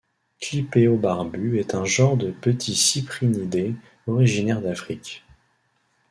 [0.39, 3.75] Clypeobarbus est un genre de petits cyprinidés
[4.07, 5.23] originaire d'Afrique.